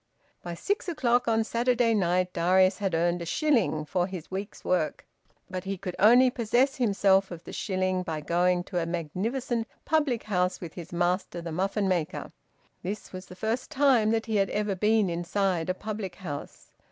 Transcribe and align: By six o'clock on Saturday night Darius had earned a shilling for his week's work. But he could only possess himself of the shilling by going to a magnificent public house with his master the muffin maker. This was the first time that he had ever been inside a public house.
By 0.41 0.55
six 0.55 0.89
o'clock 0.89 1.27
on 1.27 1.43
Saturday 1.43 1.93
night 1.93 2.33
Darius 2.33 2.79
had 2.79 2.95
earned 2.95 3.21
a 3.21 3.25
shilling 3.27 3.85
for 3.85 4.07
his 4.07 4.31
week's 4.31 4.65
work. 4.65 5.05
But 5.47 5.65
he 5.65 5.77
could 5.77 5.95
only 5.99 6.31
possess 6.31 6.77
himself 6.77 7.29
of 7.29 7.43
the 7.43 7.53
shilling 7.53 8.01
by 8.01 8.21
going 8.21 8.63
to 8.63 8.79
a 8.79 8.87
magnificent 8.87 9.67
public 9.85 10.23
house 10.23 10.59
with 10.59 10.73
his 10.73 10.91
master 10.91 11.39
the 11.39 11.51
muffin 11.51 11.87
maker. 11.87 12.31
This 12.81 13.13
was 13.13 13.27
the 13.27 13.35
first 13.35 13.69
time 13.69 14.09
that 14.09 14.25
he 14.25 14.37
had 14.37 14.49
ever 14.49 14.73
been 14.73 15.07
inside 15.07 15.69
a 15.69 15.75
public 15.75 16.15
house. 16.15 16.69